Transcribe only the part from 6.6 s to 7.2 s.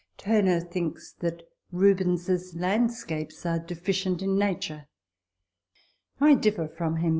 from him.